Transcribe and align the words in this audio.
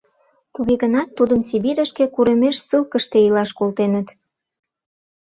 Туге 0.53 0.75
гынат, 0.83 1.09
тудым 1.17 1.41
Сибирьышке, 1.47 2.05
курымеш 2.13 2.55
ссылкыште 2.65 3.17
илаш, 3.27 3.49
колтеныт. 3.59 4.07